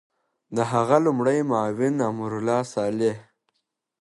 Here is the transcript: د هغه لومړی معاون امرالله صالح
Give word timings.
د 0.55 0.57
هغه 0.71 0.97
لومړی 1.05 1.39
معاون 1.49 1.95
امرالله 2.11 2.59
صالح 2.73 3.17